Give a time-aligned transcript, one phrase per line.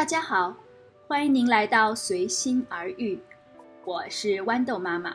[0.00, 0.56] 大家好，
[1.06, 3.20] 欢迎您来到随心而遇，
[3.84, 5.14] 我是豌豆妈妈。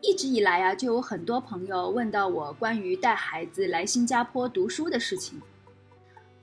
[0.00, 5.42] 一直以来啊，就有很多朋友问到我关于带孩子来新加坡读书的事情。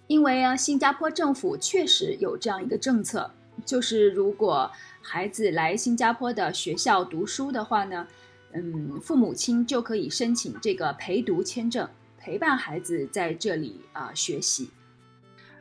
[0.07, 3.31] 因为啊，新加坡政府确实有这样一个政策，
[3.65, 4.69] 就是如果
[5.01, 8.05] 孩子来新加坡的学校读书的话呢，
[8.51, 11.87] 嗯，父母亲就可以申请这个陪读签证，
[12.17, 14.69] 陪伴孩子在这里啊学习。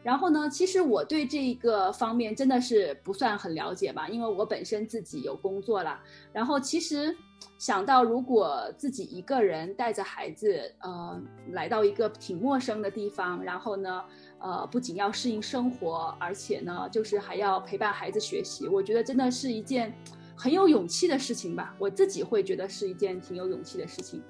[0.05, 5.99] 然后呢，其实我对这一个方面真的是不算很了解吧，因为我本身自己有工作了。
[6.31, 7.17] 然后其实
[7.57, 11.19] 想到如果自己一个人带着孩子，呃，
[11.53, 14.05] 来到一个挺陌生的地方，然后呢，
[14.41, 19.91] 呃，不仅要适应生活，而且呢，就是还要陪伴孩子学习，我觉得真的是一件
[20.37, 21.75] 很有勇气的事情吧。
[21.79, 24.23] 我自己会觉得是一件挺有勇气的事情。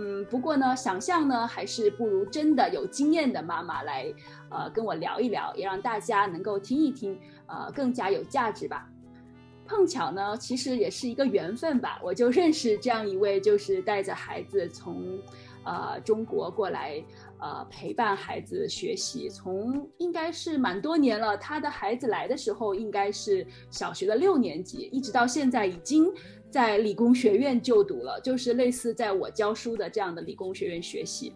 [0.00, 4.06] 嗯，不过呢，想象呢还是不如真的有经验的妈妈来，
[4.48, 8.88] 呃，跟我聊一聊，也让大家能够听一听，呃，更加有价值吧。
[9.66, 15.18] 碰巧呢，其实也是一个缘分吧，我就认识这样一位，就是带着孩子从，
[15.64, 17.02] 呃，中国过来，
[17.40, 21.36] 呃，陪伴孩子学习，从应该是蛮多年了。
[21.36, 26.06] 他的孩子来的时候应该是小学的六年级，一直到现在已经。
[26.50, 31.34] 在理工学院就读了，就是类似在我教书的这样的理工学院学习。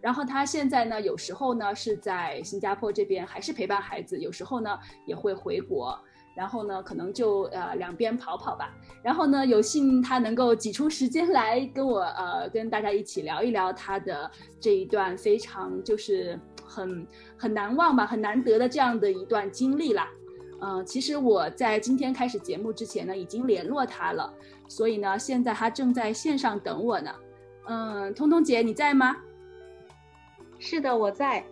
[0.00, 5.98] 然后他现在呢，有时候呢是在新加坡这边还是陪伴孩子，有时候呢也会回国。
[6.34, 8.74] 然后呢，可能就呃两边跑跑吧。
[9.04, 20.08] 然后呢，有幸他能够挤出时间来跟我呃跟大家一起聊一聊他的这一段非常就是很很难忘吧，很难得的这样的一段经历啦。
[20.64, 24.32] 嗯，其实我在今天开始节目之前呢，已经联络他了，
[24.68, 27.10] 所以呢，现在他正在线上等我呢。
[27.66, 29.16] 嗯，通通姐你在吗？
[30.58, 31.44] 是的，我在。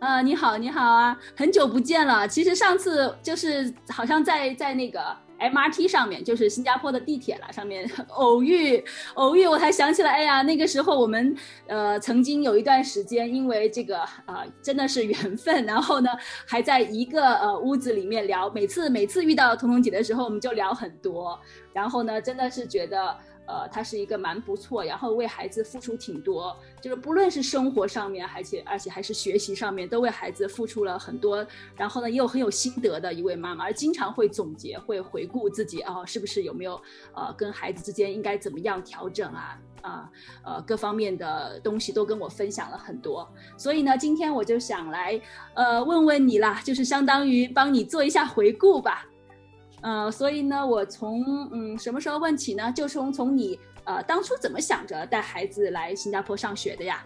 [0.00, 2.26] 呃，你好，你好啊，很久不见了。
[2.26, 5.16] 其实上次就是好像在在那个。
[5.40, 8.84] MRT 上面就是新加坡的地铁了，上面 偶遇
[9.14, 11.34] 偶遇，我才想起来，哎呀，那个时候我们
[11.66, 16.10] 呃曾经有一段时间，因为这个呃真的是缘分，然后呢
[16.46, 21.38] 还在一个呃屋子里面聊，每次每次遇到彤彤姐的时候，我们就聊很多，
[21.72, 23.16] 然后呢真的是觉得。
[23.50, 31.44] 呃，他是一个蛮不错，然后为孩子付出挺多，就是不论是生活上面，而且而且还是学习上面，都为孩子付出了很多。
[31.74, 36.80] 然后呢，也有很有心得的一位妈妈，而经常会总结，会回顾自己啊，是不是有没有
[37.12, 40.10] 呃跟孩子之间应该怎么样调整啊啊
[40.44, 43.28] 呃各方面的东西都跟我分享了很多。
[43.56, 45.20] 所以呢，今天我就想来
[45.54, 49.06] 呃问问你啦，就是相当于帮你做一下回顾吧。
[49.82, 52.70] 呃，所以呢，我从嗯什么时候问起呢？
[52.72, 57.04] 就从从你呃当初怎么想着带孩子来新加坡上学的呀？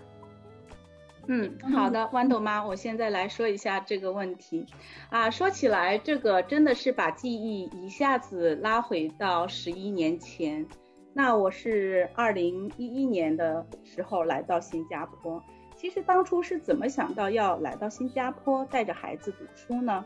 [1.27, 4.67] 嗯，好的，豌豆妈，我现在来说一下这个问题。
[5.09, 10.67] 啊，说起来，这个真的是把记忆一下子拉回到十一年前。
[11.15, 15.43] 那我是二零一一年的时候来到新加坡。
[15.77, 20.05] 其实当初是怎么想到要来到新加坡带着孩子读书呢？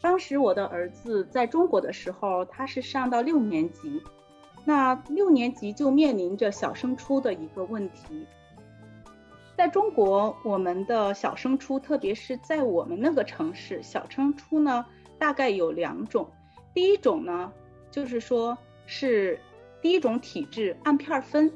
[0.00, 4.00] 当时我的儿子在中国的时候，他是上到六年级，
[4.64, 8.24] 那六年级就面临着小升初的一个问题。
[9.56, 14.86] 在中国，我们的小升初，特别是在我们那个城市，小升初呢，
[15.18, 16.30] 大概有两种。
[16.72, 17.52] 第一种呢，
[17.90, 18.56] 就是说
[18.86, 19.40] 是
[19.82, 21.52] 第一种体制，按片分，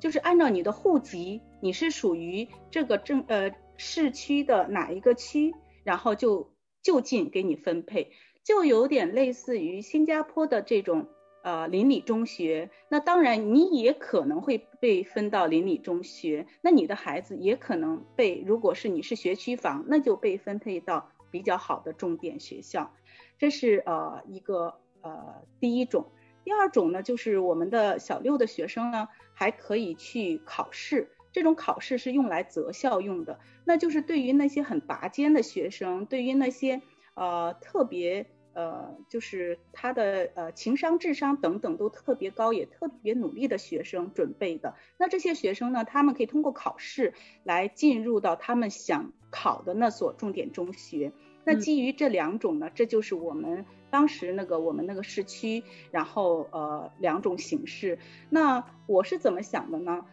[0.00, 5.54] 就是按照你的户籍，你是属于这个镇呃市区的哪一个区，
[5.84, 6.53] 然后就。
[6.84, 8.12] 就近给你分配，
[8.44, 11.08] 就有点类似于新加坡的这种
[11.42, 12.70] 呃邻里中学。
[12.90, 22.92] 那当然，你也可能会被分到邻里中学，那你的孩子也可能被，如果是你是学区房，那就被分配到比较好的重点学校。
[23.38, 26.04] 这是呃一个呃第一种。
[26.44, 31.08] 第二种呢，就是我们的小六的学生呢，还可以去考试。
[31.34, 36.80] 这种考试是用来择校用的，那就是对于那些很拔尖的学生，对于那些
[37.14, 44.76] 呃特别呃就是他的呃情商、智商等等都特别高，也特别努力的学生准备的。
[44.96, 51.12] 那这些学生呢，他们可以通过考试来进入到他们想考的那所重点中学。
[51.44, 57.98] 那基于这两种呢，这就是我们当时那个我们那个市区，然后呃两种形式。
[58.30, 60.06] 那我是怎么想的呢？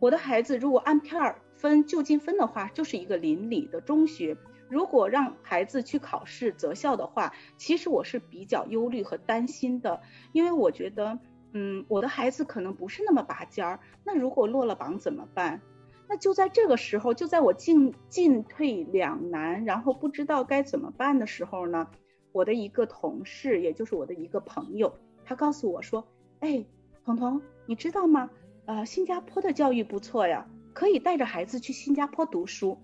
[0.00, 4.36] 我的孩子如果按片儿分就近分的话，就是一个邻里的中学。
[4.68, 10.00] 如果让孩子去考试择校的话，其实我是比较忧虑和担心的，
[10.32, 11.18] 因为我觉得，
[11.52, 13.80] 嗯，我的孩子可能不是那么拔尖儿。
[14.04, 15.60] 那如果落了榜怎么办？
[16.08, 21.88] 那就在这个时候，就在我进进退两难，然后不知道该怎么办的时候呢，
[22.32, 24.94] 我的一个同事，也就是我的一个朋友，
[25.24, 26.08] 他告诉我说
[26.40, 26.64] ：“哎，
[27.04, 28.30] 彤彤，你知道吗？
[28.70, 32.78] 呃，新加坡的教育不错呀，可以带着孩子去新加坡读书。”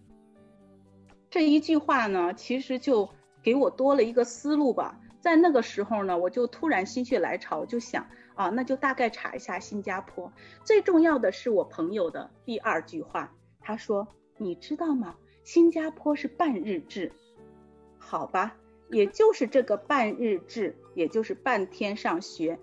[1.31, 3.09] 这一句话呢，其实就
[3.41, 4.99] 给我多了一个思路吧。
[5.21, 8.05] 在那个时候呢，我就突然心血来潮，就想
[8.35, 10.33] 啊，那就大概查一下新加坡。
[10.65, 15.15] 最重要的是我朋友的第二句话，他说：“你知道吗？
[15.45, 17.13] 新加坡是半日制。”
[17.97, 18.57] 好吧，
[18.91, 22.59] 也就是这个半日制，也就是半天上学，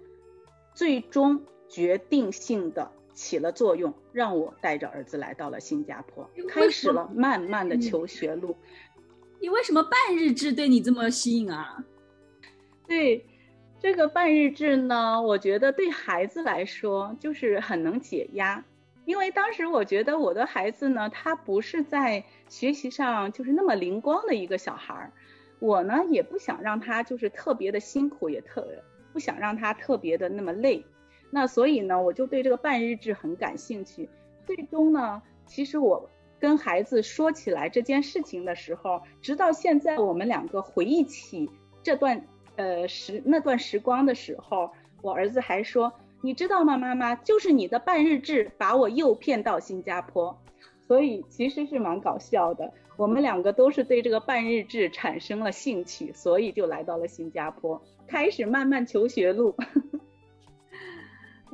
[0.73, 2.91] 最终决定性的。
[3.13, 8.57] 起了作用，让我带着儿子来到了新加坡，开始了漫漫的求学路。
[9.39, 11.83] 你为什么半日制对你这么吸引啊？
[12.87, 13.25] 对，
[13.79, 18.63] 这个半日制呢，我觉得对孩子来说就是很能解压，
[19.05, 25.11] 因为当时我觉得我的孩子呢，他不是在学习上就是那么灵光的一个小孩儿，
[25.59, 28.67] 我呢也不想让他就是特别的辛苦，也特
[29.11, 30.85] 不想让他特别的那么累。
[31.35, 34.07] 那所以呢，我就对这个半日制很感兴趣。
[34.45, 36.07] 最终呢，其实我
[36.39, 41.49] 跟孩子说起来这件事情的时候，直到现在我们两个回忆起
[41.81, 42.23] 这段
[42.55, 44.69] 呃时那段时光的时候，
[45.01, 45.91] 我儿子还说
[46.21, 50.39] ：“你知道吗，妈妈，就是你的半日制把我诱骗到新加坡。”
[50.87, 52.71] 所以其实是蛮搞笑的。
[52.95, 59.55] 我们两个都是对这个半日制产生了兴趣，所以就来到了新加坡，开始慢慢求学路。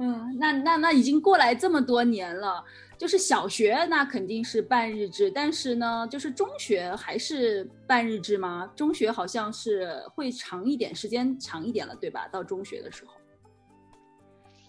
[0.01, 2.63] 嗯，那那那已经过来这么多年了，
[2.97, 8.71] 就是小学那肯定是半日制，但是呢，就是中学还是半日制吗？
[8.77, 12.29] 中学好像是会长一点，时间长一点了，对吧？
[12.31, 13.11] 到中学的时候，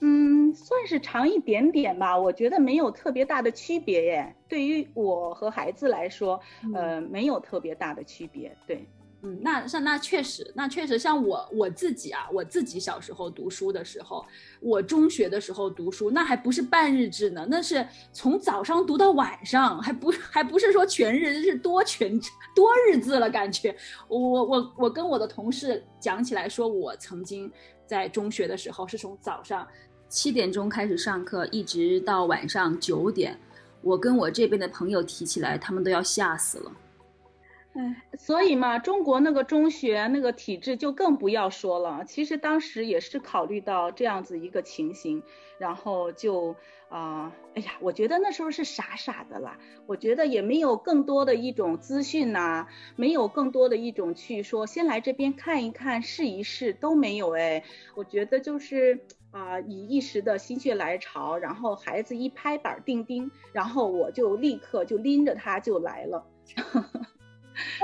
[0.01, 4.35] 嗯，算是长一点点吧，我觉得没有特别大的区别耶。
[4.49, 6.41] 对于我和孩子来说，
[6.75, 8.85] 呃，没有特别大的区别，对。
[9.23, 14.25] 嗯，那像那确实，那确实像我我自己啊，我自己小时候读书的时候，
[14.61, 22.19] 我中学的时候读书，那还不是半日制呢，那是从早上读到晚上，还不还不是说全日，是多全
[22.57, 23.77] 多日制了，感觉。
[24.09, 27.53] 我我我跟我的同事讲起来，说我曾经
[27.87, 29.69] 在中学的时候是从早上
[30.09, 33.39] 七点钟开始上课，一直到晚上九点，
[33.83, 36.73] 我跟我这边的朋友提起来，他们都要吓死了。
[37.73, 42.05] 哎，所以嘛，中国那个中学那个体制就更不要说了。
[42.05, 45.23] 其实当时也是考虑到这样子一个情形，
[45.57, 46.57] 然后就
[46.89, 49.57] 啊，哎呀，我觉得那时候是傻傻的啦。
[49.87, 57.63] 我觉得也没有更多的一种资讯呐，没有更多的一种去说先来这边看一看、试一试都没有哎。
[57.95, 66.27] 我觉得就是啊，以一时的心血来潮，然后孩子一拍板定钉，然后我就立刻就拎着他就来了。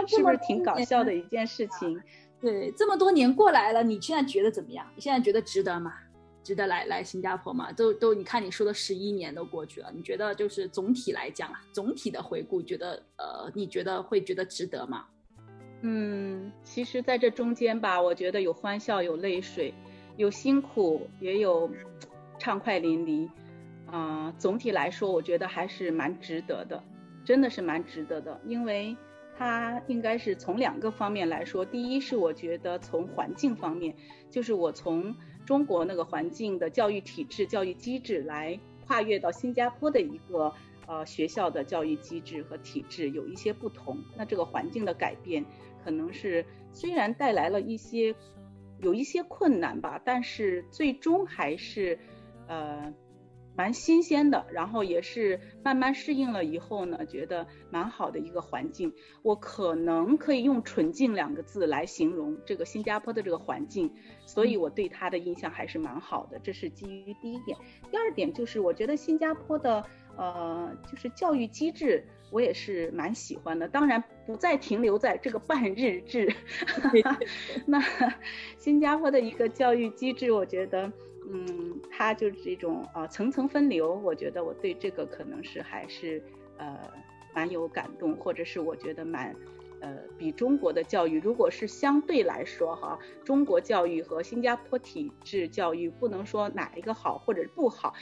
[0.07, 2.01] 是不是挺搞笑的一件事情？
[2.41, 4.87] 对，这么多年过来了，你现在觉得怎么样？
[4.95, 5.95] 你现在觉得值得吗？
[6.45, 7.73] 值得来来新加坡吗？
[7.73, 15.07] 都都，你看你说的十一年都过去了，你觉得就是总体来讲啊，总体的回顾，觉得呃，你觉得会觉得值得吗？
[15.81, 19.75] 嗯，其实在这中间吧，我觉得有欢笑，有泪水，
[20.17, 21.69] 有辛苦，也有
[22.39, 23.29] 畅快淋漓。
[23.91, 26.81] 啊，总体来说，我觉得还是蛮值得的，
[27.25, 28.97] 真的是蛮值得的，因为。
[29.39, 33.95] 它应该是从两个方面来说，第一是我觉得从环境方面，
[34.31, 35.15] 就是我从
[35.45, 40.53] 中国那个环境的教育体制、教育机制来跨越到新加坡的一个
[40.87, 43.99] 呃学校的教育机制和体制有一些不同。
[44.17, 45.45] 那这个环境的改变，
[45.85, 48.15] 可能是虽然带来了一些
[48.81, 51.99] 有一些困难吧，但是最终还是
[52.47, 52.95] 呃。
[53.57, 58.93] 蛮新鲜的，然后也是慢慢适应了以后呢，觉得蛮好的一个环境。
[59.23, 63.91] 我可能可以用“纯净”两个字来形容这个新加坡的这个环境，
[64.27, 66.39] 所以我对它的印象还是蛮好的。
[66.41, 67.57] 这是基于第一点。
[67.91, 69.83] 第二点就是我觉得新加坡的
[70.17, 73.67] 呃，就是教育机制，我也是蛮喜欢的。
[73.67, 76.31] 当然不再停留在这个半日制
[77.67, 77.83] 那
[78.59, 80.93] 新加坡的一个教育机制，我觉得。
[81.29, 86.23] 嗯，它就是这种啊层层分流，我觉得我对这个可能是还是
[86.57, 86.79] 呃
[87.35, 89.35] 蛮有感动，或者是我觉得蛮
[89.81, 97.93] 呃比中国的教育，如果是相对来说哈，中国教育和新加坡体制教育不能说哪一个好或者不好，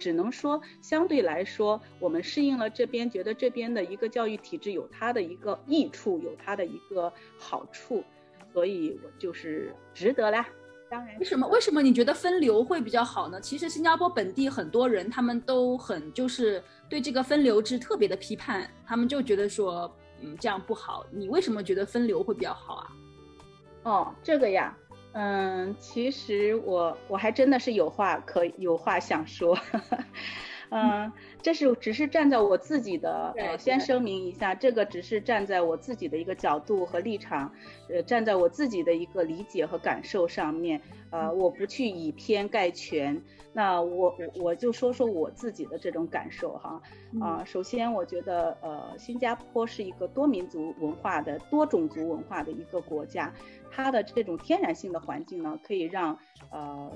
[0.00, 8.02] 只能说相对来说我们适应了这边，觉得这边的一个教育体制有它的一个益处，有它的一个好处，
[8.52, 10.48] 所以我就是值得啦。
[11.18, 13.40] 为什么为什么你觉得分流会比较好呢？
[13.40, 21.04] 其实新加坡本地很多人他们都很就是对这个分流制特别的批判，他们就觉得说，嗯，这样不好。
[21.10, 22.88] 你为什么觉得分流会比较好啊？
[23.84, 24.76] 哦，这个呀，
[25.12, 29.58] 嗯，其实我我还真的是有话可有话想说。
[30.72, 31.12] 嗯，
[31.42, 37.52] 这是只是站在我自己的，呃，先声明一下，这个只是站在我自己的一个角度和立场，
[37.90, 43.22] 呃，站在我自己的一个理解和感受上面，呃，我不去以偏概全。
[43.52, 46.80] 那我我就说说我自己的这种感受哈。
[47.20, 53.30] 啊，首先我觉得，呃，新加坡是一个多民族文化的、多种族文化的一个国家，
[53.70, 56.18] 它的这种天然性的环境呢，可以让
[56.50, 56.90] 呃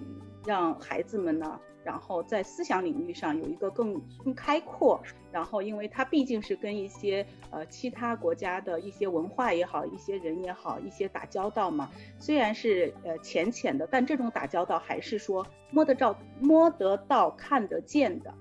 [0.46, 1.60] 让孩子们呢。
[1.86, 5.00] 然后在思想领域上有一个更更开阔，
[5.30, 11.88] 然后因为它毕竟是跟一些呃其他国家的一些文化也好，一些人也好，一些打交道嘛。
[12.18, 18.34] 虽然是呃浅浅的，但这种打交道还是说摸得着、摸得到、看得见的，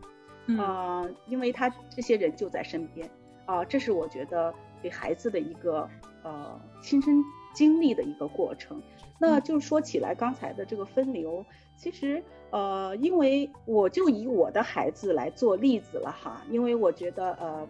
[0.59, 3.07] 啊，因为他这些人就在身边
[3.45, 5.87] 啊，这是我觉得给孩子的一个
[6.23, 7.23] 呃亲身
[7.55, 8.79] 经历的一个过程。
[9.17, 11.43] 那就说起来刚才的这个分流。
[11.77, 17.67] 其实，呃，因为我就以我的孩子来做例子了哈，因为我觉得，呃，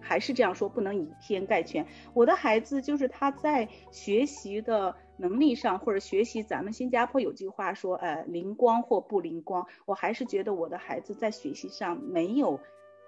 [0.00, 1.86] 还是这样说，不能以偏概全。
[2.14, 12.60] 我的孩子就是他在学习的能力上，或者学习，咱们新加坡有句话说，呃，灵光或不灵光，我还是觉得我的孩子在学习上没有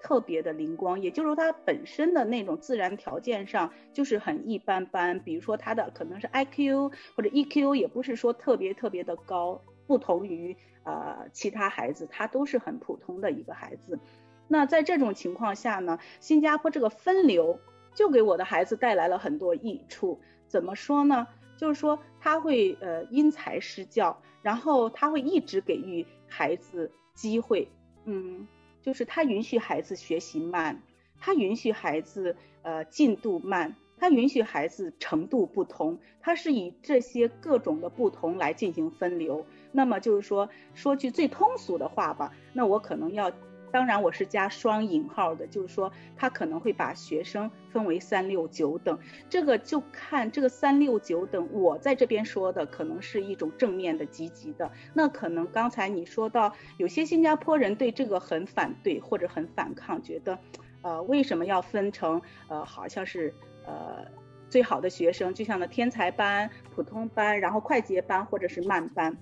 [0.02, 9.62] 特别的灵光，也就是说他本身的那种自然条件上就是很一般般，比如说他的可能是 IQ 或者 EQ 也不是说特别特别的高。
[9.86, 13.98] 不同于呃其他孩子，他都是很普通的一个孩子。
[14.46, 17.58] 那在这种情况下呢，新加坡这个分流
[17.92, 20.20] 就给我的孩子带来了很多益处。
[20.46, 21.26] 怎么说呢？
[21.56, 27.68] 就是说他会呃因材施教，然后他会一直给予孩子机会。
[28.04, 28.46] 嗯，
[28.82, 30.82] 就是他允许孩子学习慢，
[31.18, 33.76] 他允许孩子呃进度慢。
[34.02, 39.44] 他允许孩子程度不同，他是以这些各种的不同来进行分流。
[39.72, 43.30] 那么就是说，说句最通俗的话吧，那我可能要，
[43.70, 48.98] 当然我是加双引号的，就是说他可能会把学生分为三六九等。
[49.28, 54.70] 这个就看这个三六九等，我在这边说的可能是一种正面的、积极的。
[54.94, 60.38] 那可能刚才你说到有些新加坡人对这个很反对或者很反抗，觉得，
[60.82, 63.34] 呃，为什么要分成呃，好像是。
[63.66, 64.04] 呃，
[64.48, 69.16] 最好的学生就像那天才班、普通班，然后快捷班或者是慢班。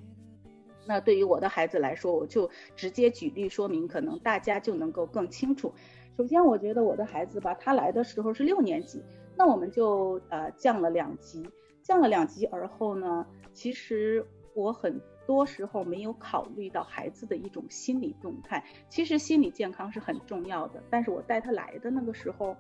[0.89, 5.75] 那对于我的孩子来说，我就直接举例说明，可能大家就能够更清楚。
[6.17, 9.03] 首先，我觉得我的孩子吧，他来的时候是六年级，
[9.37, 11.47] 那我们就呃降了两级，
[11.83, 18.65] 降了两级而后呢，其实我很多时候没有考虑到孩子的一种心理动态。
[18.89, 22.57] 其实心理健康是很重要的，但是我带他来的那个时候。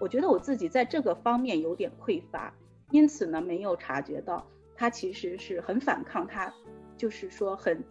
[0.00, 2.52] 我觉得我自己在这个方面有点匮乏，
[2.90, 6.52] 因此呢，没有察觉到他其实是很反抗，他
[7.02, 7.82] 就是说很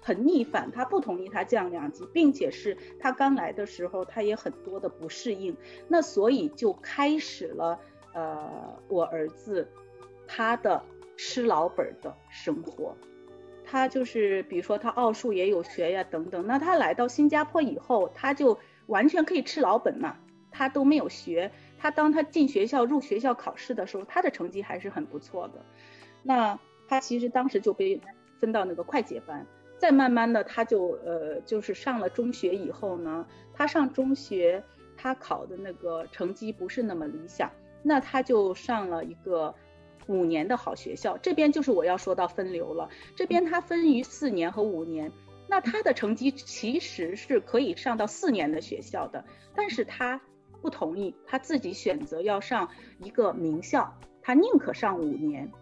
[0.00, 5.56] 很逆反，他不同意他降两级，并且是他刚来的时候他也很多的不适应，
[5.86, 7.78] 那所以就开始了
[8.12, 9.68] 呃我儿子
[10.26, 10.82] 他的
[11.16, 12.96] 吃老本的生活，
[13.64, 20.16] 他就是比如说他奥数也有学呀等等，那他来到新加坡以后，他就完全可以吃老本嘛。
[20.58, 25.62] 他都没有学，他当他进学校入学校考试的时候，他的成绩还是很不错的。
[26.22, 26.58] 那
[26.88, 28.00] 他其实当时就被
[28.40, 29.46] 分到那个快捷班，
[29.78, 34.62] 再慢慢的他就呃就是上了中学以后呢，他上中学
[34.96, 37.50] 他考的那个成绩不是那么理想，
[37.82, 39.54] 那他就上了一个
[40.06, 41.18] 五年的好学校。
[41.18, 45.12] 这边就是我要说到分流了，这边他分于四年和五年，
[45.48, 49.24] 那他的成绩其实是可以上到四年的学校的，
[49.54, 50.20] 但是他。
[50.62, 55.52] 不同意，他自己选择要上一个名校，他宁可上五年。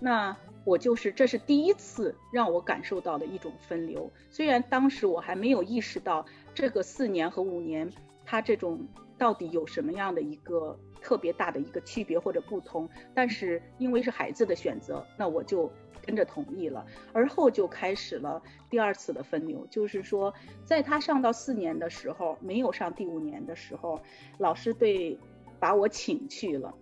[0.00, 4.10] 那我就是，这是第一次让我感受到的一种分流。
[4.30, 6.24] 虽然当时我还没有意识到
[6.54, 7.90] 这个四年和五年，
[8.24, 8.86] 它这种
[9.18, 15.70] 到底有什么样的一个特别大的一个区别或者不同，但是因为是孩子的选择，那我就。
[16.02, 20.32] 跟着同意了，而后就开始了第二次的分流，就是说，
[20.64, 24.00] 在他上到四年的时候，没有上第五年的时候，
[24.38, 25.16] 老师对
[25.60, 26.74] 把我请去了，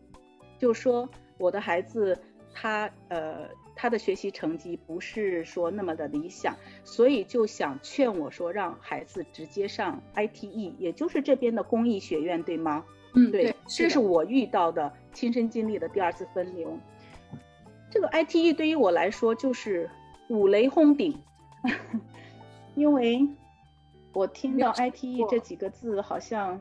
[0.56, 1.06] 就说
[1.36, 2.16] 我的孩子
[2.54, 3.48] 他呃
[3.80, 12.84] 他的学习成绩不是说那么的理想，所以就想劝我说让孩子直接上 ITE，也就是这边的公益学院，对吗？
[13.14, 16.76] 嗯，对，这是我遇到的亲身经历的第二次分流。
[17.88, 19.88] 这个 ITE 对于我来说就是
[20.28, 21.16] 五雷轰顶，
[22.74, 23.28] 因为
[24.12, 26.60] 我听到 ITE 这几个字，好像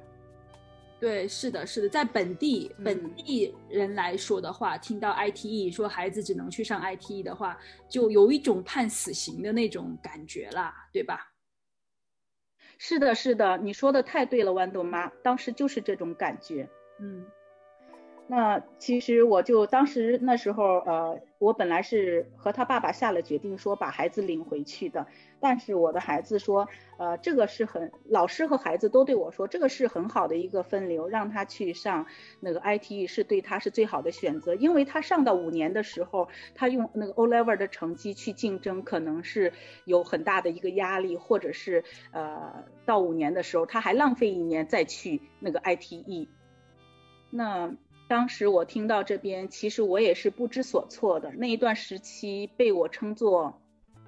[1.00, 11.34] 对，是的，是的，在本地本地人来说的话，听到 ITE 说孩子只能去上 ITE 的话，就有一种判死刑的那种感觉啦，对吧？
[12.80, 16.68] 是的，是的，你说的太对了，豌豆妈，当时就是这种感觉，
[17.00, 17.26] 嗯。
[18.30, 25.08] 那其实我就当时那时候，呃，我本来是和他爸爸下了决定，说把孩子领回去的。
[25.40, 26.68] 但是我的孩子说，
[26.98, 32.06] 呃，这个是很，老师和孩子都对我说，这个是很好的一个分流，让他去上
[32.42, 39.54] 那个 ITE 是对他是最好的选择，因为他上到五年的时候，他用那个 O level 的成绩去竞争，可能是
[39.86, 46.28] 有很大的一个压力，或者是呃，到五年的时候他还浪费一年再去那个 ITE，
[47.30, 47.72] 那。
[48.08, 51.30] 当时我听到这边，其实我也是不知所措的。
[51.36, 53.54] 那一段时期被我称作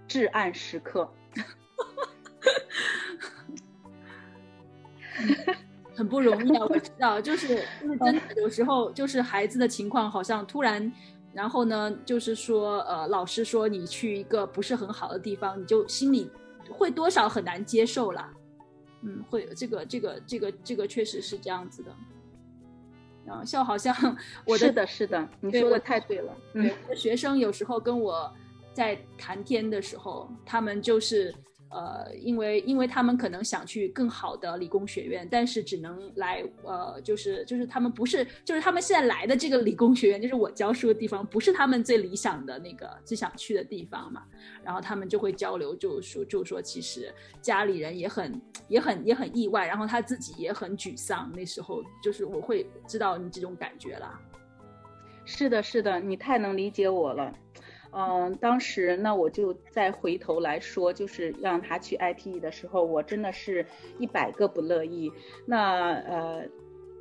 [0.08, 1.12] 至暗时刻，
[5.94, 6.66] 很不容易啊！
[6.70, 10.90] 我知道，就是 就是真的，有时候就是孩子的情况好像突然，
[11.34, 16.32] 然后呢，就是说呃，老师说你去一个不是很好的地方，你就心里
[16.70, 18.34] 会多少很难接受啦。
[19.02, 21.94] 嗯，会这个这个这个这个确实是这样子的。
[23.30, 23.96] 啊，笑好像
[24.46, 26.36] 我的是的，是的，你说的太对了。
[26.54, 28.34] 对，学生有时候跟我
[28.74, 31.34] 在谈天的时候，他们就是。
[31.70, 44.24] 呃，因为因为他们可能想去更好的理工学院，但是只能来呃，就是就是他们不是，就是他们现在来的这个理工学院，就是我教书的地方，不是他们最理想的那个最想去的地方嘛。
[44.64, 51.32] 然后他们就会交流，就说就说其实家里人也很也很也很意外，然后他自己也很沮丧。
[51.36, 54.20] 那时候就是我会知道你这种感觉啦。
[55.26, 57.32] 是的，是的，你太能理解我了。
[57.92, 63.66] 嗯，当时那我就再回头来说，就是让他去 ITE 的时候，我真的是
[63.98, 65.12] 一百个不乐意。
[65.46, 66.44] 那呃。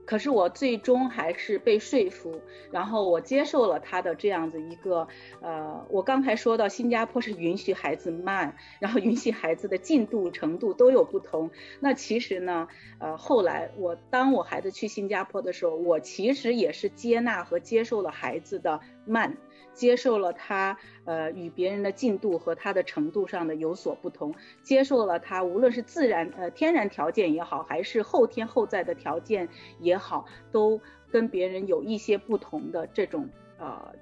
[0.09, 2.40] 可是我最终还是被说服，
[2.71, 5.06] 然后我接受了他的这样子一个，
[5.43, 11.50] 呃，我刚才说到新加坡是允许孩子慢，然后允许孩子的进度程度都有不同。
[11.78, 12.69] 那其实呢，
[13.00, 19.36] 呃，后来我当我孩子去新加坡的时候，我其实也是接纳和接受了孩子的慢。
[19.78, 30.80] 接受了他，呃，与别人的进度和他的程度上的有所不同，接受了他无论是自然，呃，天然条件也好，还是后天后在的条件也好，都
[31.12, 33.95] 跟别人有一些不同的这种，呃，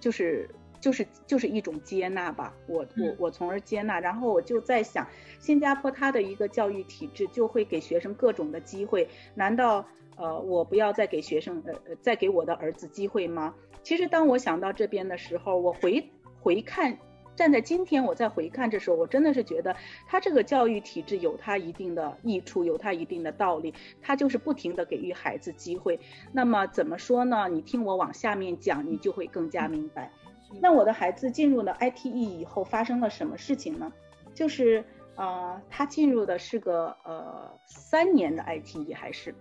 [0.00, 0.48] 就是
[0.80, 2.54] 就是就是一种接纳吧。
[2.66, 5.06] 我我我从而接纳，然后我就在想，
[5.38, 13.54] 新加坡它的一个教育体制就会给学生各种的机会，难道呃我不要再给学生，呃呃再给我的儿子机会吗？
[13.82, 16.98] 其实当我想到这边的时候，我回回看，
[17.36, 19.74] 站在今天我再回看这时候，我真的是觉得
[20.06, 25.98] 他这个教育体制有他一定的益处，有他一定的道理，他就是不停的给予孩子机会。
[26.32, 27.48] 那么怎么说呢？
[27.48, 30.12] 你听我往下面讲，你就会更加明白。
[30.60, 32.08] 那我的孩子进入了 ITE
[32.40, 33.92] 以后发生了什么事情呢？
[34.34, 34.84] 就是
[35.14, 39.34] 啊，他进入的是个呃三年的 ITE 还是？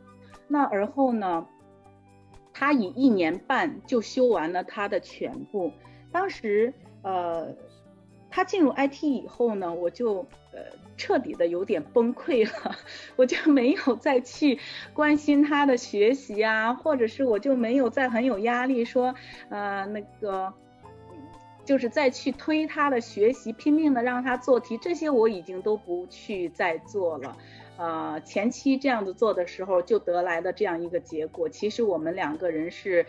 [0.47, 1.47] 那而后呢？
[2.51, 5.71] 他以一年半就修完了他的全部。
[6.11, 7.55] 当时，呃，
[8.29, 10.59] 他进入 IT 以后呢，我就呃
[10.97, 12.75] 彻底的有点崩溃了，
[13.15, 14.59] 我就没有再去
[14.93, 19.15] 关心他的学习啊，或者是我就没有再很有压力说，
[19.49, 20.51] 呃，那个
[21.69, 27.37] 就是再去推他的学习，拼命的让他做题，这些我已经都不去再做了。
[27.77, 31.47] 呃，前期这样子做的时候，就得来的这样一个结果。
[31.47, 33.05] 其实我们两个人是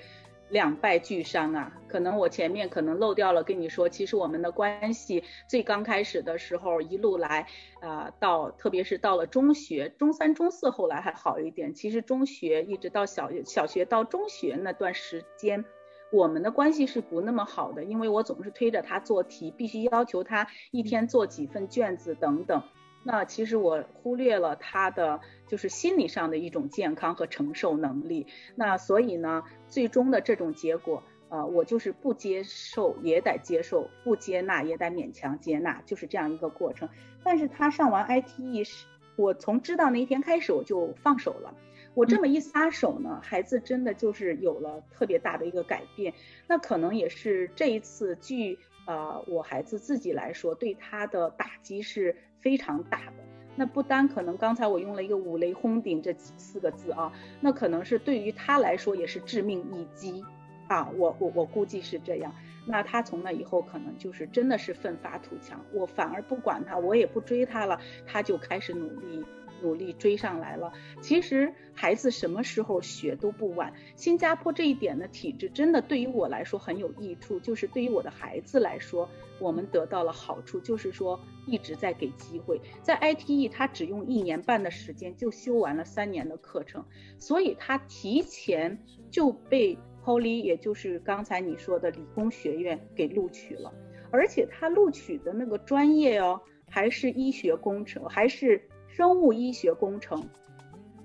[0.51, 1.73] 两败俱伤啊。
[1.89, 7.47] 可能我前面可能漏掉了跟你说，其实我们的关系最刚开始的时候，一路来，
[7.81, 11.73] 呃，到特别是到了中学，中三、中四后来还好一点。
[11.73, 15.65] 其实中学一直到小小学到中学那段时间，
[16.13, 22.63] 我们的关系是不那么好的，因为我总是推着他做题，必须要求他一天做几份卷子等等。
[23.03, 28.27] 那其实我忽略了他的就是心理上的一种健康和承受能力。
[28.57, 36.89] 那所以呢，最终的这种结果，呃，我就是不接受也得接受，不接纳也得勉强接纳，就是这样一个过程。
[37.25, 38.85] 但是他上完 ITE 是，
[39.17, 41.55] 我从知道那一天开始我就放手了。
[41.95, 46.15] 我这么一撒手呢，孩子真的就是有了特别大的一个改变。
[46.47, 52.17] 那可能也是这一次据呃我孩子自己来说，对他的打击是。
[52.41, 53.23] 非常大的，
[53.55, 60.25] 那不单可能刚才我用了一个五雷轰顶这四个字啊，那可能是对于他来说也是致命一击
[60.67, 62.35] 啊，我我我估计是这样。
[62.67, 69.23] 那他从那以后可能就是真的是奋发图强，我反而不管他，我也不追他了，他就开始努力
[69.63, 70.73] 努力追上来了。
[71.01, 73.73] 其实孩子什么时候学都不晚。
[73.97, 82.61] 新加坡这一点的体制真的对于我来说很有益处，就是对于我的孩子来说，我们得到了好处，就是说一直在给机会。
[82.83, 86.85] 在 ITE，他只用一年半的时间就修完了三年的课程，
[87.19, 93.73] 所以他提前就被 Poly，也就是刚才你说的理工学院给录取了。
[94.13, 98.61] 而且他录取的那个专业哦，还是医学工程，还是
[98.95, 100.23] 生物医学工程，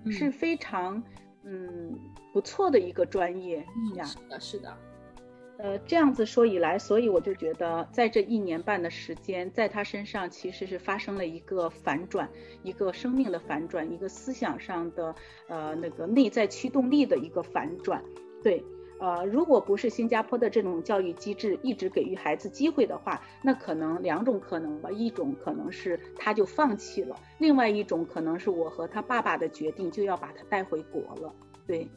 [0.09, 1.01] 是非常
[1.43, 1.97] 嗯
[2.33, 4.03] 不错的一个专业呀。
[4.03, 4.77] 是的，是的。
[5.57, 12.29] 呃，这样子说以来，所以我就觉得，在这一年半的时间，在他身上其实是发生了一个反转，
[12.61, 15.15] 一个生命的反转，一个思想上的
[15.47, 18.03] 呃那个内在驱动力的一个反转，
[18.43, 18.61] 对。
[18.97, 31.33] 呃，如果不是新加坡的这种教育机制一直给予孩子机会的话，那可能两种可能吧，一种可能是他就放弃了，另外一种可能是我和他爸爸的决定就要把他带回国了。
[31.67, 31.89] 对，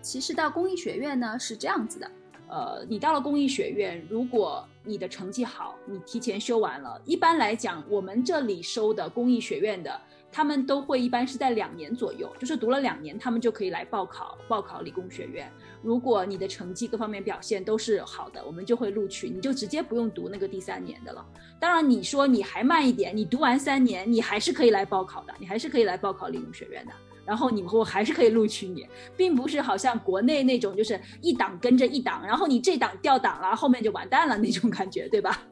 [0.00, 2.10] 其实到公益学院呢是这样子的，
[2.48, 10.00] 呃，你到了公益学院，如果你的成绩好，你提前修完了，一般来讲，我们这里收的公益学院的。
[10.34, 15.48] 他们都会一般是在两年左右，就是读了两年，他们就可以来报考报考理工学院。
[15.80, 21.24] 如果你的成绩各方面表现都是好的，我们就会录取，你就直接不用读那个第三年的了。
[21.60, 26.92] 当然，你说你还慢一点，你读完三年，你还是可以来报考的，你还是可以来报考理工学院的。
[27.24, 28.84] 然后你我还是可以录取你，
[29.16, 35.44] 并不是好像国内那种就是一档跟着一档，然后你这档掉档了，后面就完蛋了那种感觉，对吧？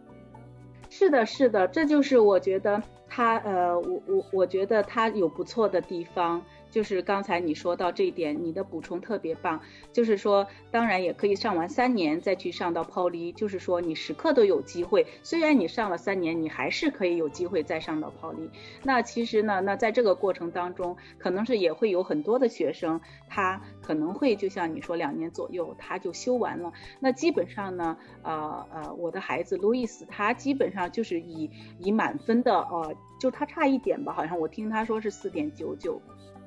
[0.91, 2.83] 是的，是的，这就是我觉得。
[3.15, 6.43] 他呃，我我我觉得他有不错的地方。
[6.73, 9.61] 就是刚才你说到这一点，你的补充特别棒。
[9.93, 15.07] 就是说，当然也可以上完三年再去上到 Poly，就是说你时刻都有机会。
[15.23, 18.49] 虽然你上了三年，你还是可以有机会再上到 Poly。
[18.83, 26.73] 那其实呢，那在这个过程当中，可能是也会有很多的学生，他可能会就像你说两年左右他就修完了。
[26.99, 36.01] 那基本上呢，呃呃，我的孩子路易斯他基本上就是以以满分的，呃，就他差一点吧，好像我听他说是四点九九。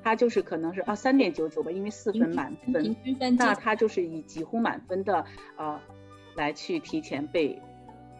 [0.06, 2.94] 他就是可能是啊三点九九吧，因为四分满分，
[3.36, 5.24] 那他就是以几乎满分的
[5.56, 5.80] 呃
[6.36, 7.60] 来去提前被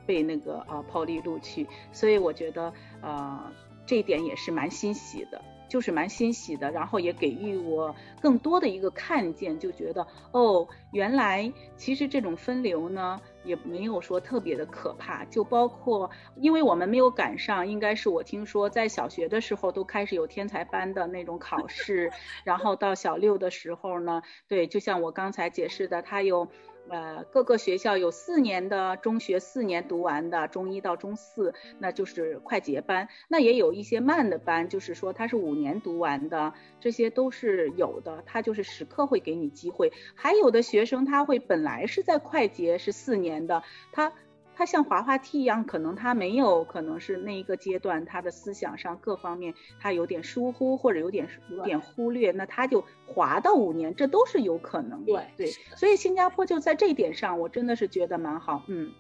[0.05, 2.73] 被那个啊抛离录取，所以我觉得
[3.03, 3.53] 呃
[3.87, 5.41] 这一点也是蛮欣喜的。
[5.69, 22.11] 就是蛮欣喜的，然后也给予我更多的一个看见，就觉得哦，原来其实这种分流呢也没有说特别的可怕，就包括因为我们没有赶上，应该是我听说在小学的时候都开始有天才班的那种考试，
[22.45, 26.49] 然后到小六的时候呢，对，就像我刚才解释的，他有。
[26.89, 33.09] 呃，各个学校有四年的中学，四年读完的，中一到中四，那就是快捷班。
[33.29, 38.23] 那也有一些慢的班，就是说他是五年读完的，这些都是有的。
[38.27, 39.93] 他就是时刻会给你机会。
[40.15, 44.13] 还有的学生他会本来是在快捷是四年的，他。
[44.57, 55.05] 他像滑滑梯一样，可能他没有，可能是那一个阶段，他的思想上各方面他有点疏忽，或者有点有点忽略，那他就滑到五年，这都是有可能。
[55.05, 58.91] 对对，所以新加坡就在这一点上，我真的是觉得蛮好，嗯。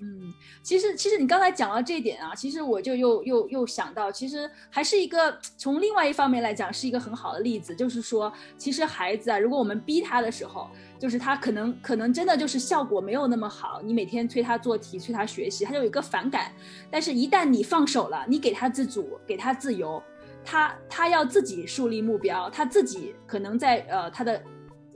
[0.00, 0.32] 嗯，
[0.62, 16.52] 其实其实你刚才讲到这一点啊，其实我就又又又想到，其实还是一个从另外一方面来讲，是一个很好的例子，就是说，其实孩子啊，如果我们逼他的时候，就是他可能可能真的就是效果没有那么好，你每天催他做题，催他学习，他就有一个反感。
[16.90, 20.00] 但是，一旦你放手了，你给他自主，给他自由，
[20.44, 24.40] 他他要自己树立目标，他自己可能在呃他的。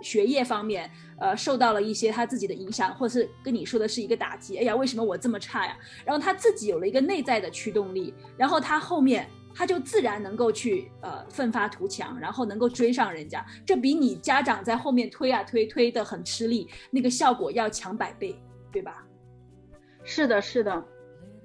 [0.03, 4.59] 学业方面，呃，受到了一些他自己的影响，或者是跟你说的是一个打击。
[4.59, 5.77] 哎呀，为什么我这么差呀？
[6.05, 13.45] 然后他自己有了一个内在的驱动力，然后他后面他就自然能够去呃奋发图强，然后能够追上人家。
[13.65, 18.37] 这比你家长在后面推啊推，推的很吃力，那个效果要强百倍，
[18.73, 19.05] 对吧？
[20.05, 20.85] 是的，是的。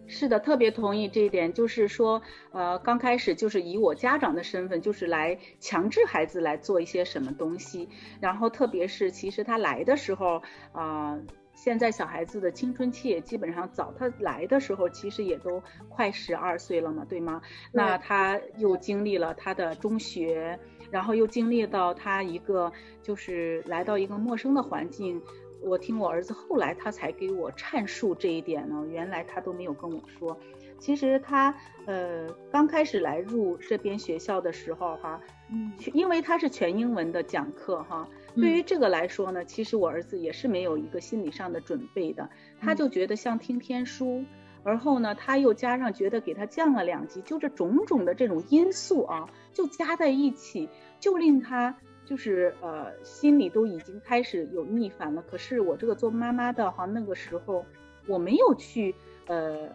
[0.08, 7.90] 是的，特别同意这一点，就是说，呃，刚开始就是以我家长的身份，就是来强制孩子来做一些什么东西，
[8.22, 10.42] 然后特别是其实他来的时候，
[10.72, 11.20] 啊，
[11.54, 17.42] 现在小孩子的青春期也基本上早，他来的时候其实也都快十二岁了嘛，对吗？
[17.74, 20.58] 那他又经历了他的中学，
[20.90, 22.72] 然后又经历到他一个
[23.04, 25.22] 就是来到一个陌生的环境。
[25.62, 30.38] 我听我儿子后来他才给我阐述这一点呢，原来他都没有跟我说。
[30.80, 31.56] 其实他
[31.88, 35.20] 呃刚开始来入这边学校的时候哈，
[35.52, 42.30] 嗯，因为他是全英文的讲课哈，对于这个来说呢，其实我儿子也是没有一个心理上的准备的，
[42.62, 44.24] 他就觉得像听天书，
[44.64, 51.76] 而后呢，他又加上觉得给他降了两级，就这种种的这种因素啊，就加在一起，就令他
[52.08, 55.22] 就是呃心里都已经开始有逆反了。
[55.30, 57.66] 可是我这个做妈妈的哈，那个时候
[58.08, 58.96] 我没有去
[59.28, 59.70] 呃，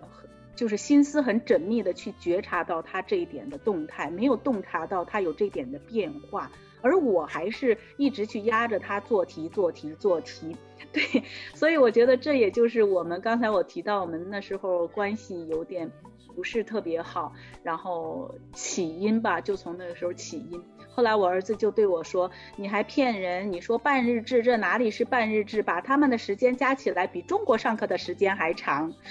[0.57, 10.57] 就是心思很缜密的去觉察到他这一点的动态，没有洞察到他有这点的变化，而我还是一直去压着他做题做题做题。
[10.93, 11.23] 对，
[11.55, 15.91] 所以我觉得这也就是我们刚才我提到我们那时候关系有点
[16.35, 20.63] 不是特别好，然后起因吧，就从那个时候起因。
[20.95, 23.51] 后来我儿子就对我说：“你还骗人！
[23.51, 25.63] 你说半日制，这哪里是半日制？
[25.63, 28.93] 把他们的时间加起来，比中国上课的时间还长。”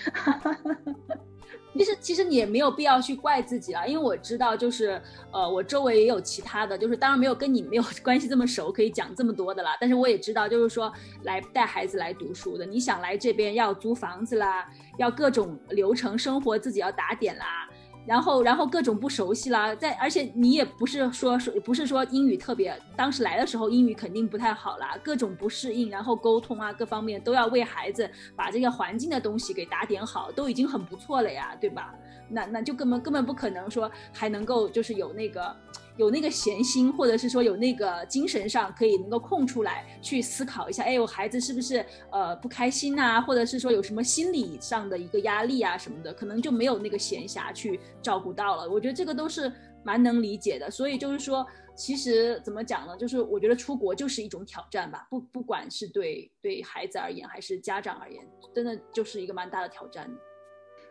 [1.73, 9.77] 其实，其实你也没有必要去怪自己了，因为我知道，就是，呃，我周围也有其他的，就是当然没有跟你没有关系这么熟，可以讲这么多的啦。
[9.79, 10.91] 但是我也知道，就是说
[11.23, 17.69] 来带孩子来读书的，你想来这边要租房子啦，要各种流程生活自己要打点啦。
[18.05, 31.93] 然后，然后各种不熟悉啦，在而且你也不是说说不是说英语特别，当时来的时候英语肯定不太好啦，各种不适应，然后沟通啊各方面都要为孩子把这个环境的东西给打点好，都已经很不错了呀，对吧？
[32.27, 35.55] 那那就根本根本不可能说还能够就是有那个。
[35.97, 48.69] 有那个闲心，或者是说有那个精神上可以能够空出来去思考一下，哎，我孩子是不是呃不开心呐，或者是说有什么心理上的一个压力啊什么的，可能就没有那个闲暇去照顾到了。
[48.69, 49.51] 我觉得这个都是
[49.83, 50.71] 蛮能理解的。
[50.71, 52.95] 所以就是说，其实怎么讲呢？
[52.97, 58.25] 就是我觉得出国就是一种挑战吧，不不管是对对孩子而言，还是家长而言，
[58.55, 60.09] 真的就是一个蛮大的挑战。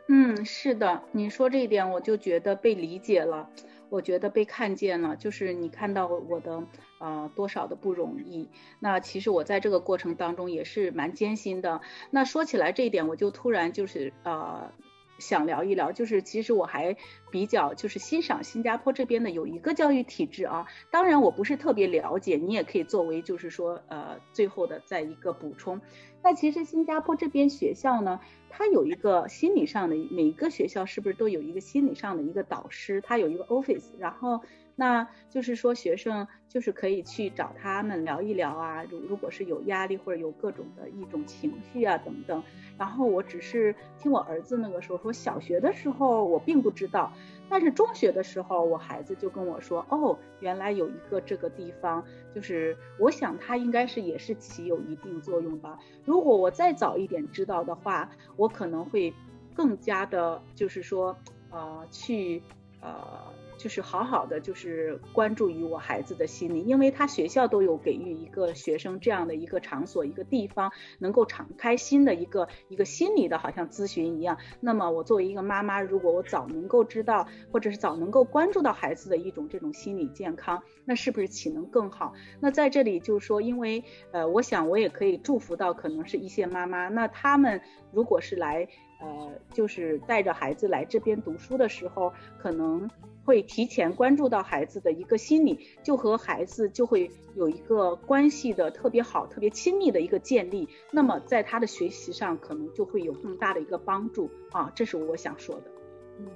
[0.08, 3.48] 嗯，是的，你说这一点，我就觉得被理解了。
[3.90, 6.62] 我觉得被看见了，就是你看到我的
[6.98, 8.48] 呃多少的不容易。
[8.78, 11.80] 那其实我在这个过程当中也是蛮艰辛的。
[12.10, 14.72] 那说起来这一点，我就突然就是呃
[15.20, 16.96] 想聊一聊，就是其实我还
[17.30, 20.66] 比较就是欣赏新加坡这边的有一个教育体制啊。
[20.90, 25.80] 当然我不是特别了解，你也可以作为就是说呃最后的再一个补充。
[26.22, 28.20] 那其实新加坡这边学校呢？
[28.52, 33.00] 它有一个心理上的，每个学校是不是都有一个心理上的一个导师？
[33.00, 34.40] 他有一个 office，然后
[34.80, 42.42] 那就是说学生就是可以去找他们聊一聊啊，如如果是有压力或者有各种的一种情绪啊等等。
[42.78, 47.12] 然后我只是听我儿子那个时候说，小学的时候我并不知道。
[47.50, 52.02] 但是中学的时候，我孩子就跟我说，哦，原来有一个这个地方，
[52.34, 55.78] 就是我想他应该是也是起有一定作用吧。
[56.06, 59.12] 如果我再早一点知道的话，我可能会
[59.52, 61.14] 更加的，就是说，
[61.50, 62.42] 呃，去，
[62.80, 63.38] 呃。
[63.60, 74.38] 就是好好的，就是关注于我孩子的心理，因为他学校都有给予一个学生这样的一个场所、一个地方，能够敞开心的一个一个心理的，好像咨询一样。
[74.60, 82.14] 那么我作为一个妈妈，如果我早能够知道，或者是早能够关注到孩子的一种这种心理健康，那是不是岂能更好？
[82.40, 87.60] 那在这里就是说，因为呃，我想我也可以祝福到可能是一些妈妈，那他们
[87.92, 88.66] 如果是来
[89.02, 92.88] 呃，就是带着孩子来这边读书的时候，可能。
[93.24, 100.68] 会提前关注到孩子的一个心理，就和孩子就会有一个关系的特别好、特别亲密的一个建立。
[100.90, 105.70] 那么在他的学习上，可能就会有更大的一个帮助啊，这是我想说的。
[106.18, 106.26] 嗯。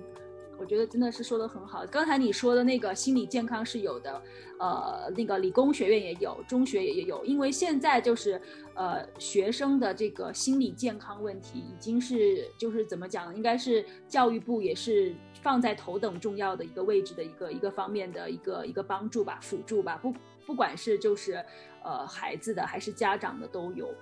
[0.59, 1.85] 我觉得真的是说的很好。
[1.87, 4.23] 刚才你说的那个心理健康是有的，
[4.59, 7.25] 呃，那个理工学院也有，中学也也有。
[7.25, 8.40] 因为现在就是，
[8.75, 19.99] 呃，学生的这个心理健康问题已经是，就是怎么讲，应该是教育部也是放在头等重要的一个位置的一个一个方面的一个一个帮助吧，辅助吧。
[20.03, 20.14] 不
[20.47, 21.45] 不管是就是，
[21.83, 23.93] 呃，孩子的还是家长的都有。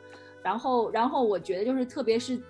[0.43, 2.41] 然后，然后我觉得就是，特别是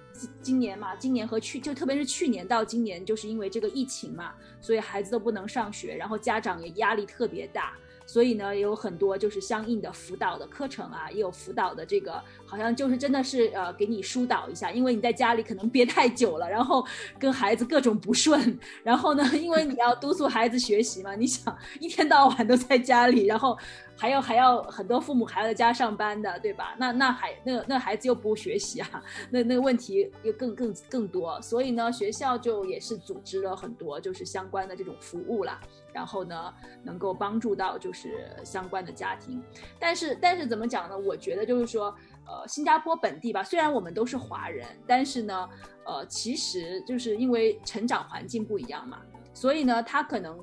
[0.40, 7.72] 今年嘛，今年和去就特别是去年到今年，就是因为这个疫情嘛，所以孩子都不能上学，然后家长也压力特别大。
[8.04, 16.84] 所以呢，也有很多就是相应的辅导的课程啊，也有辅导的这个，好像就是真的是呃给你疏导一下，因为你在家里可能憋太久了，然后
[17.16, 23.56] 跟孩子各种不顺，然后呢，因为你要督促孩子学习嘛，你想一天到晚都在家里，然后
[23.96, 26.74] 还要还要很多父母还要在家上班的，对吧？
[26.78, 35.60] 那那还那那孩子又不学习啊，那那个问题又更更更多，所以呢，学校就也是组织了很多就是相关的这种服务啦。
[35.92, 36.52] 然后呢，
[36.82, 39.42] 能够帮助到就是相关的家庭，
[39.78, 40.96] 但是但是怎么讲呢？
[40.96, 41.94] 我觉得就是说，
[42.26, 45.48] 呃，新加坡本地吧，虽然我们都是华人，但是呢，
[45.84, 49.02] 呃，其实就是因为成长环境不一样嘛，
[49.34, 50.38] 所以呢，他可能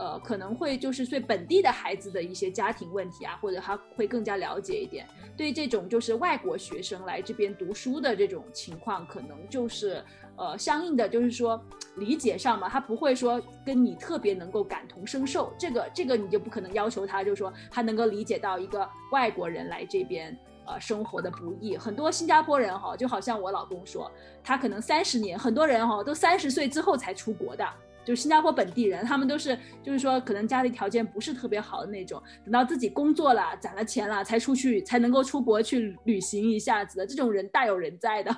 [0.00, 5.06] 呃可能会就是对本地的孩子的一些家庭问题啊，或者他会更加了解一点。
[5.36, 10.02] 对这种就是外国学生来这边读书的这种情况，可能就是
[10.36, 11.62] 呃相应的就是说
[11.96, 20.34] 理解上嘛，他不会说跟你特别能够感同身受，这个这个你就不可能要求他，就是说他能够理解到一个外国人来这边。
[20.66, 24.08] 呃，生活的不易，很多新加坡人哈，就好像我老公说，
[24.44, 27.66] 他可能三十年，很多人哈都三十岁之后才出国的，
[28.04, 38.34] 就是新加坡本地人，他们都是就是说可能家里条件不是特别好的那种，等到自己工作了，攒了钱了，才出去才能够出国去旅行一下子的，这种人大有人在的，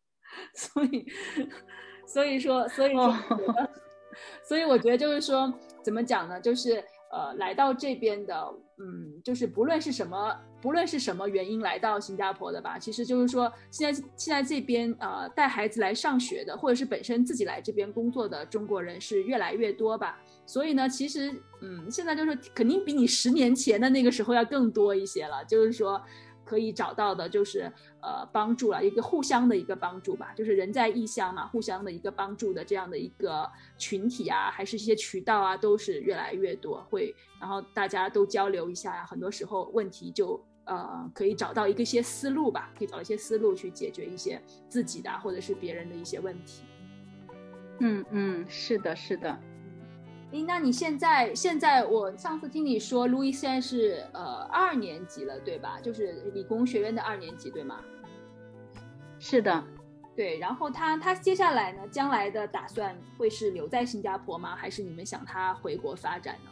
[0.54, 1.06] 所以，
[2.06, 3.14] 所以说，所以说，
[4.42, 6.40] 所以我觉得就是说，怎么讲呢？
[6.40, 8.54] 就是呃，来到这边的。
[8.78, 20.20] 嗯，就是不论是什么，不论是什么原因来到新加坡的吧，其实就是说，现在现在这边呃带孩子来上学的，或者是本身自己来这边工作的中国人是越来越多吧。
[20.44, 26.02] 所以呢，其实嗯，现在就是肯定比你十年前的那个时候要更多一些了，就是说。
[26.46, 46.62] 可以找到的就是呃帮助了一个互相的一个帮助吧，就是人在异乡嘛，互相的一个帮助的这样的一个群体啊，还是一些渠道啊，都是越来越多，会然后大家都交流一下，很多时候问题就呃可以找到一个些思路吧，可以找一些思路去解决一些自己的或者是别人的一些问题。
[47.80, 49.38] 嗯嗯，是的，是的。
[50.36, 55.80] 诶，那你现在现在我上次听你说，路易现在是呃二年级了，对吧？
[55.80, 57.80] 就是理工学院的二年级，对吗？
[59.18, 59.64] 是的，
[60.14, 60.38] 对。
[60.38, 64.54] 然后他他接下来呢，将来的打算会是留在新加坡吗？
[64.54, 66.50] 还是你们想他回国发展呢？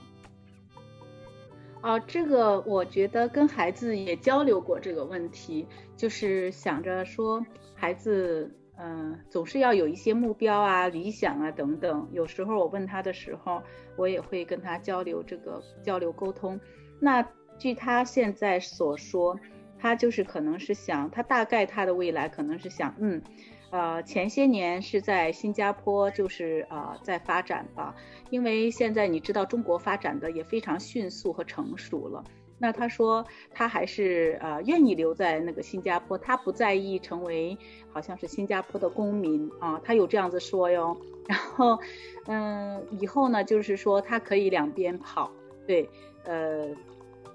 [1.82, 7.44] 哦，这个我觉得跟孩子也交流过这个问题，就是想着说
[7.74, 8.50] 孩子。
[8.76, 12.08] 嗯，总是要有一些目标啊、理想啊等等。
[12.12, 13.62] 有时候我问他的时候，
[13.96, 16.58] 我也会跟他交流这个交流沟通。
[17.00, 17.24] 那
[17.56, 19.38] 据他现在所说，
[19.78, 23.22] 他就是可能是想，他大概他的未来可能是想，嗯，
[23.70, 27.94] 呃，前些年是在新加坡，就是呃在发展吧。
[28.30, 32.24] 因为现在你知道中国发展的也非常迅速和成熟了。
[32.64, 33.22] 那他说
[33.52, 37.58] 他还是呃愿意留在那个新加坡，他不在意成为
[37.92, 40.96] 好像是新加坡的公民啊，他有这样子说哟。
[41.28, 41.78] 然后
[42.26, 45.30] 嗯，以后呢就是说他可以两边跑，
[45.66, 45.90] 对，
[46.24, 46.68] 呃，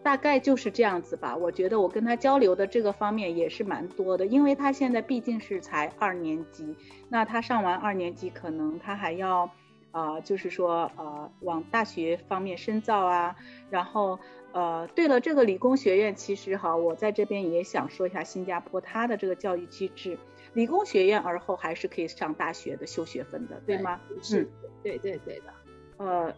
[0.01, 1.35] 大概就是这样子吧。
[1.35, 6.75] 我觉得我跟他交流的这个方面也是蛮多的，因为他现在毕竟是才二年级，
[7.07, 9.47] 那他上完二年级可能他还要
[9.91, 13.35] 啊，就是说呃往大学方面深造啊，
[13.69, 14.17] 然后。
[14.51, 20.17] 呃，对了，这个理工学院其实哈，我在这边也想说一下新加坡它的这个教育机制，
[20.53, 23.99] 理工学院而后还是可以上大学的修学分的，对吗？
[24.21, 24.49] 是，
[24.81, 25.53] 对对对的，
[25.97, 26.33] 呃，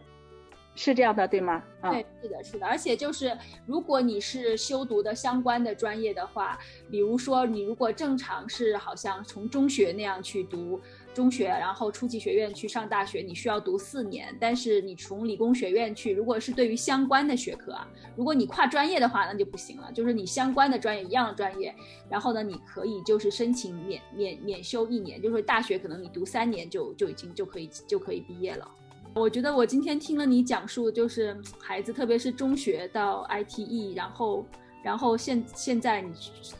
[0.74, 1.62] 是这样的，对吗？
[1.82, 6.58] 对，是的，是的，而且就是如果你是修读的相关的专业的话，
[6.90, 10.80] 比如说你如果正常是好像从中学那样去读。
[11.14, 14.34] 中学，然后初级学院去上大学，你需要读四年。
[14.40, 19.90] 但是你从理工学院去，如果是对于相关的学科啊，如果你跨专业的话，那就不行了。
[19.92, 21.74] 就是你相关的专业一样的专业，
[22.08, 28.68] 然后呢，你可以就是申请免免免修一年，就是大学可能你读三年就就已经就可以就可以毕业了。
[29.14, 34.46] 我觉得我今天听了你讲述，就是孩子，特别是中学到 ITE，然后。
[34.82, 36.12] 然后现现在你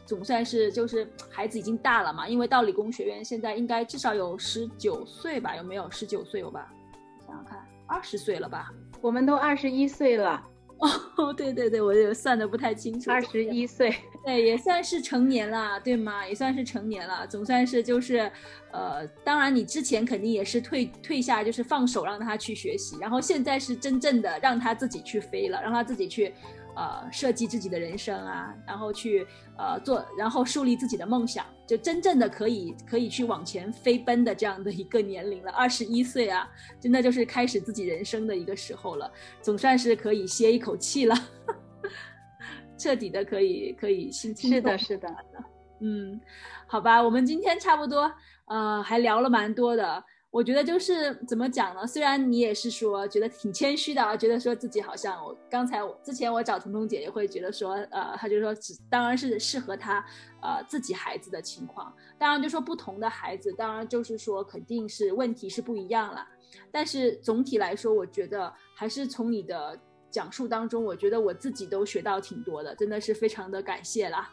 [0.07, 5.57] 总算是就是孩子已经大了嘛，因为到理工学院现在应该至少有十九岁吧？
[5.57, 6.73] 有没有十九岁有吧？
[7.27, 8.71] 想想看，二十岁了吧？
[9.01, 10.43] 我们都二十一岁了。
[11.17, 13.09] 哦， 对对对，我也算的不太清楚。
[13.09, 16.27] 二十一岁，对，也算是成年了，对吗？
[16.27, 18.31] 也算是成年了，总算是就是，
[18.73, 26.35] 呃，当然你之前肯定也是退退下，就是放手让他去学习，然后现在是真正的让他自己去飞了，让他自己去。
[26.75, 29.27] 呃，设计自己的人生啊，然后去
[29.59, 35.53] 呃做，然后树立自己的梦想，就真正的可以可以去往前飞奔的这样的一个年龄了。
[35.53, 36.49] 二十一岁啊，
[36.81, 41.15] 真的就是开始自己人生的一个时候了，总算是可以歇一口气了，
[42.79, 45.09] 彻底的可以可以心轻是的，是的，
[45.81, 46.21] 嗯，
[46.67, 48.11] 好吧，我们今天差不多
[48.47, 50.03] 呃还聊了蛮多的。
[50.33, 51.87] 我觉得就是怎么讲呢？
[51.87, 60.03] 虽然你也是说觉得挺谦虚的啊，觉得说自己好像我刚才我之前我找彤彤姐姐会觉得说，呃，她就说只当然是适合她，
[60.41, 61.95] 呃自己孩子的情况。
[62.19, 66.27] 当然就说不同的孩子，当然就是说肯定是问题是不一样了。
[66.71, 69.79] 但是总体来说，我觉得还是从你的
[70.11, 74.31] 讲述当中，我觉得我自己都学到挺多的，真的是非常的感谢啦。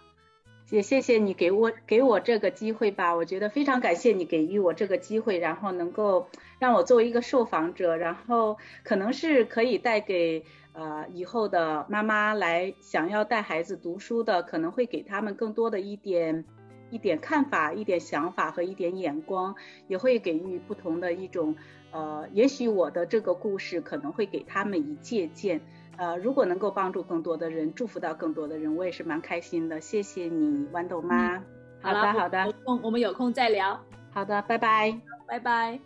[0.69, 6.27] 也谢谢你给我给我这个机会吧，我觉得非常感谢你给予我这个机会，然后能够
[6.59, 10.43] 让我作为一个受访者，然后可能是可以带给
[10.73, 16.45] 呃以后的妈妈来想要带孩子读书的，可能会给他们更多的一点
[16.91, 19.55] 一点看法、一点想法和一点眼光，
[19.87, 21.55] 也会给予不同的一种
[21.91, 25.61] 呃，也许我的这个故事可能会给他们以借鉴。
[25.99, 29.81] 呃，如果能够帮助更多的人，祝福到更多的人，我也是蛮开心的。
[29.81, 31.43] 谢谢你，豌豆妈。
[31.81, 33.77] 好的，好的，有空我们有空再聊。
[34.11, 34.97] 好的，拜拜，
[35.27, 35.77] 拜拜。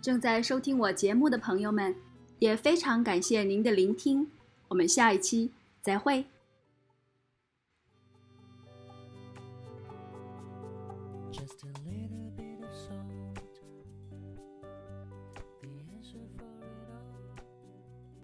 [0.00, 1.94] 正在收听我节目的朋友们，
[2.38, 4.26] 也非常感谢您的聆听。
[4.68, 6.24] 我们下一期再会。